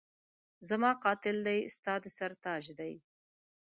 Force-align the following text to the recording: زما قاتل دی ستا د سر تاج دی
زما 0.69 0.91
قاتل 1.03 1.37
دی 1.47 1.59
ستا 1.75 1.93
د 2.03 2.05
سر 2.17 2.31
تاج 2.43 2.63
دی 2.79 2.93